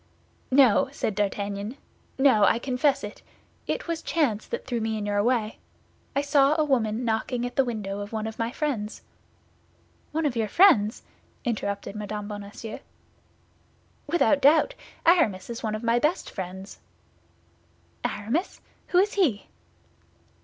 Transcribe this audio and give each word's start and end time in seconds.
"No," 0.49 0.89
said 0.91 1.13
D'Artagnan; 1.13 1.77
"no, 2.17 2.43
I 2.43 2.57
confess 2.57 3.03
it. 3.03 3.21
It 3.67 3.87
was 3.87 4.01
chance 4.01 4.47
that 4.47 4.65
threw 4.65 4.81
me 4.81 4.97
in 4.97 5.05
your 5.05 5.21
way; 5.23 5.59
I 6.15 6.23
saw 6.23 6.55
a 6.59 6.65
woman 6.65 7.05
knocking 7.05 7.45
at 7.45 7.55
the 7.55 7.63
window 7.63 7.99
of 7.99 8.11
one 8.11 8.25
of 8.25 8.39
my 8.39 8.51
friends." 8.51 9.03
"One 10.11 10.25
of 10.25 10.35
your 10.35 10.47
friends?" 10.47 11.03
interrupted 11.45 11.95
Mme. 11.95 12.25
Bonacieux. 12.27 12.79
"Without 14.07 14.41
doubt; 14.41 14.73
Aramis 15.05 15.51
is 15.51 15.61
one 15.61 15.75
of 15.75 15.83
my 15.83 15.99
best 15.99 16.31
friends." 16.31 16.79
"Aramis! 18.03 18.59
Who 18.87 18.97
is 18.97 19.13
he?" 19.13 19.45